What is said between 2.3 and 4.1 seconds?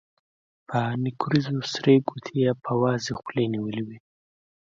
يې په وازې خولې نيولې وې.